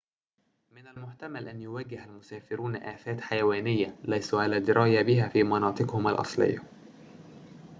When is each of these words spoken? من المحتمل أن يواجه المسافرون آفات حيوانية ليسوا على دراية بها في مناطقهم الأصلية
من 0.71 0.87
المحتمل 0.87 1.47
أن 1.47 1.61
يواجه 1.61 2.05
المسافرون 2.05 2.75
آفات 2.75 3.21
حيوانية 3.21 3.95
ليسوا 4.03 4.41
على 4.41 4.59
دراية 4.59 5.01
بها 5.01 5.29
في 5.29 5.43
مناطقهم 5.43 6.07
الأصلية 6.07 6.63